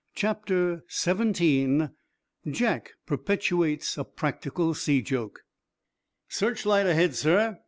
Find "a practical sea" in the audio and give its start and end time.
3.99-5.03